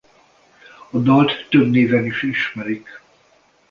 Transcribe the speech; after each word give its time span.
A 0.89 0.97
dalt 0.97 1.47
több 1.49 1.67
néven 1.69 2.05
is 2.05 2.21
ismerik. 2.23 3.01